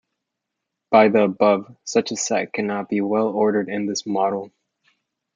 By 0.89 1.09
the 1.09 1.25
above, 1.25 1.75
such 1.83 2.11
a 2.11 2.15
set 2.15 2.53
cannot 2.53 2.89
be 2.89 3.01
well-ordered 3.01 3.69
in 3.69 3.85
this 3.85 4.03
model. 4.07 4.51